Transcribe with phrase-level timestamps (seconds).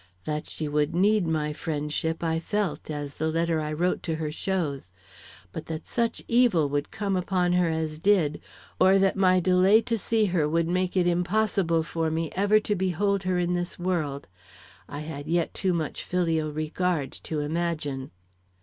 [0.25, 4.31] That she would need my friendship I felt, as the letter I wrote to her
[4.31, 4.91] shows,
[5.51, 8.41] but that such evil would come upon her as did,
[8.79, 12.73] or that my delay to see her would make it impossible for me ever to
[12.75, 14.27] behold her in this world,
[14.89, 18.09] I had yet too much filial regard to imagine.